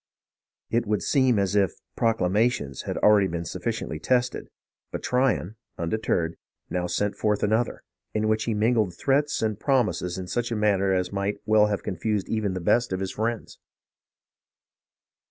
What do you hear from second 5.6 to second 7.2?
undeterred, now sent